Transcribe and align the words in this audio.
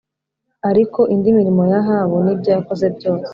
Ariko 0.69 0.99
indi 1.13 1.29
mirimo 1.37 1.61
ya 1.71 1.77
Ahabu 1.81 2.15
n’ibyo 2.23 2.49
yakoze 2.55 2.85
byose 2.97 3.29